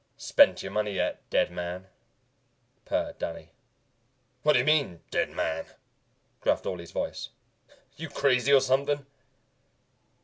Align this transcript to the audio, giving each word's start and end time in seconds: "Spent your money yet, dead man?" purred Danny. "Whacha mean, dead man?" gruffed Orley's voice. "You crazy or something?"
"Spent 0.17 0.63
your 0.63 0.71
money 0.71 0.93
yet, 0.93 1.21
dead 1.29 1.51
man?" 1.51 1.85
purred 2.85 3.19
Danny. 3.19 3.51
"Whacha 4.43 4.63
mean, 4.63 5.03
dead 5.11 5.29
man?" 5.29 5.65
gruffed 6.39 6.65
Orley's 6.65 6.89
voice. 6.91 7.29
"You 7.97 8.09
crazy 8.09 8.51
or 8.51 8.61
something?" 8.61 9.05